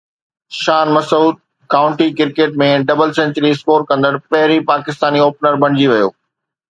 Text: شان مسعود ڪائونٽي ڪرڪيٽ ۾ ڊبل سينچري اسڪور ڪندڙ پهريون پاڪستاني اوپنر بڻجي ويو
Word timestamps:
شان 0.59 0.87
مسعود 0.95 1.35
ڪائونٽي 1.73 2.07
ڪرڪيٽ 2.21 2.57
۾ 2.63 2.69
ڊبل 2.87 3.13
سينچري 3.19 3.51
اسڪور 3.57 3.87
ڪندڙ 3.93 4.13
پهريون 4.31 4.67
پاڪستاني 4.73 5.25
اوپنر 5.27 5.61
بڻجي 5.67 5.87
ويو 5.93 6.09